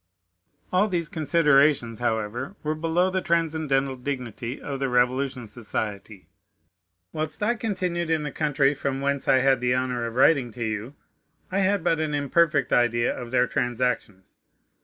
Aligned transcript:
All 0.73 0.87
these 0.87 1.07
considerations, 1.09 1.99
however, 1.99 2.55
were 2.63 2.73
below 2.73 3.11
the 3.11 3.21
transcendental 3.21 3.95
dignity 3.95 4.59
of 4.59 4.79
the 4.79 4.89
Revolution 4.89 5.45
Society. 5.45 6.27
Whilst 7.13 7.43
I 7.43 7.53
continued 7.53 8.09
in 8.09 8.23
the 8.23 8.31
country, 8.31 8.73
from 8.73 8.99
whence 9.01 9.27
I 9.27 9.41
had 9.41 9.61
the 9.61 9.75
honor 9.75 10.07
of 10.07 10.15
writing 10.15 10.49
to 10.53 10.63
you, 10.63 10.95
I 11.51 11.59
had 11.59 11.83
but 11.83 11.99
an 11.99 12.15
imperfect 12.15 12.73
idea 12.73 13.15
of 13.15 13.29
their 13.29 13.45
transactions. 13.45 14.37